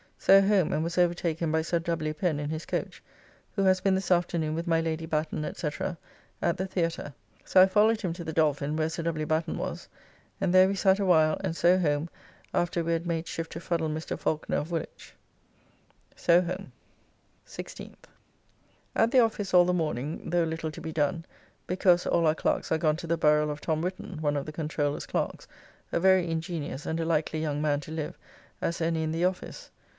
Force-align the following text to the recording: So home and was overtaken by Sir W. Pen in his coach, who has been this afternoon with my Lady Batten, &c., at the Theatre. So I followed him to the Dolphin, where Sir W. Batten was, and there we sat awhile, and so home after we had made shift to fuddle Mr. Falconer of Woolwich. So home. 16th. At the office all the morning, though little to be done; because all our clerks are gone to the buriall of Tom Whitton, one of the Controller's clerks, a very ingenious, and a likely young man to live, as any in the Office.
So 0.17 0.41
home 0.41 0.71
and 0.71 0.83
was 0.83 0.97
overtaken 0.97 1.51
by 1.51 1.61
Sir 1.63 1.77
W. 1.79 2.13
Pen 2.13 2.39
in 2.39 2.49
his 2.49 2.65
coach, 2.65 3.03
who 3.55 3.63
has 3.63 3.81
been 3.81 3.95
this 3.95 4.09
afternoon 4.11 4.53
with 4.55 4.67
my 4.67 4.79
Lady 4.81 5.05
Batten, 5.07 5.51
&c., 5.53 5.69
at 6.41 6.57
the 6.57 6.65
Theatre. 6.67 7.13
So 7.43 7.61
I 7.61 7.67
followed 7.67 8.01
him 8.01 8.13
to 8.13 8.23
the 8.23 8.33
Dolphin, 8.33 8.75
where 8.75 8.89
Sir 8.89 9.03
W. 9.03 9.25
Batten 9.25 9.57
was, 9.57 9.87
and 10.39 10.53
there 10.53 10.67
we 10.67 10.75
sat 10.75 10.99
awhile, 10.99 11.37
and 11.43 11.55
so 11.55 11.77
home 11.77 12.09
after 12.53 12.83
we 12.83 12.93
had 12.93 13.05
made 13.05 13.27
shift 13.27 13.51
to 13.53 13.59
fuddle 13.59 13.89
Mr. 13.89 14.17
Falconer 14.17 14.57
of 14.57 14.71
Woolwich. 14.71 15.13
So 16.15 16.41
home. 16.41 16.71
16th. 17.45 18.05
At 18.95 19.11
the 19.11 19.19
office 19.19 19.53
all 19.55 19.65
the 19.65 19.73
morning, 19.73 20.29
though 20.31 20.43
little 20.43 20.71
to 20.71 20.81
be 20.81 20.91
done; 20.91 21.25
because 21.67 22.07
all 22.07 22.25
our 22.27 22.35
clerks 22.35 22.71
are 22.71 22.79
gone 22.79 22.95
to 22.97 23.07
the 23.07 23.17
buriall 23.19 23.51
of 23.51 23.61
Tom 23.61 23.81
Whitton, 23.81 24.19
one 24.21 24.35
of 24.37 24.45
the 24.47 24.51
Controller's 24.51 25.05
clerks, 25.05 25.47
a 25.91 25.99
very 25.99 26.29
ingenious, 26.29 26.87
and 26.87 26.99
a 26.99 27.05
likely 27.05 27.39
young 27.39 27.61
man 27.61 27.79
to 27.81 27.91
live, 27.91 28.17
as 28.61 28.81
any 28.81 29.03
in 29.03 29.11
the 29.11 29.25
Office. 29.25 29.69